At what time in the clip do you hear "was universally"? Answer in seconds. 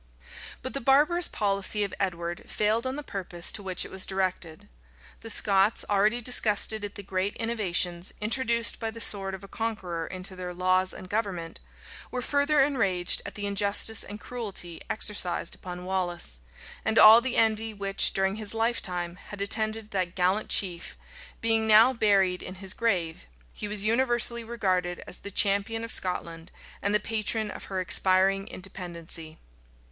23.67-24.43